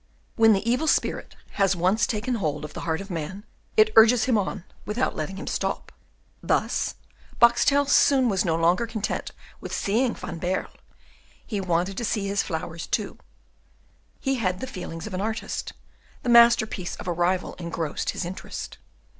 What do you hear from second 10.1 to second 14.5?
Van Baerle. He wanted to see his flowers, too; he